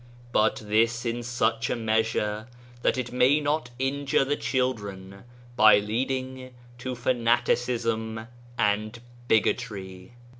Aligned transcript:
but 0.31 0.55
this 0.65 1.05
in 1.05 1.21
such 1.21 1.69
a 1.69 1.75
measure 1.75 2.47
that 2.81 2.97
it 2.97 3.11
may 3.11 3.39
not 3.39 3.69
injure 3.77 4.25
the 4.25 4.35
children 4.35 5.25
by 5.55 5.77
leading 5.77 6.55
to 6.79 6.95
fanaticism 6.95 8.27
and 8.57 9.01
bigotry." 9.27 10.15